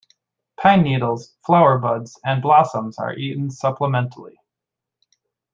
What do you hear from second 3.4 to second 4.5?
supplementally.